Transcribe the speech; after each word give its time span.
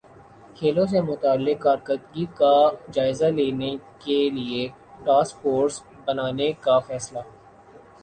کھیلوں 0.55 0.85
سے 0.85 1.01
متعلق 1.01 1.61
کارکردگی 1.61 2.25
کا 2.35 2.55
جائزہ 2.91 3.25
لینے 3.37 3.71
کیلئے 3.99 4.67
ٹاسک 5.05 5.41
فورس 5.41 5.81
بنانے 6.05 6.51
کا 6.61 6.79
فیصلہ 6.87 7.19